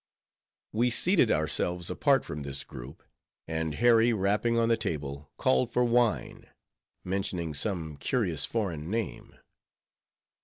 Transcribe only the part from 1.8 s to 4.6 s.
apart from this group, and Harry, rapping